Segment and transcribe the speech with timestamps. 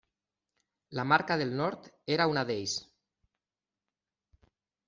[0.99, 2.75] La Marca del Nord era una d'ells.